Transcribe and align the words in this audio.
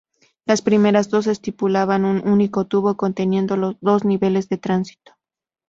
Las 0.47 0.63
primeras 0.63 1.11
dos 1.11 1.27
estipulaban 1.27 2.05
un 2.05 2.27
único 2.27 2.65
tubo 2.65 2.97
conteniendo 2.97 3.77
dos 3.81 4.03
niveles 4.03 4.49
de 4.49 4.57
tránsito. 4.57 5.13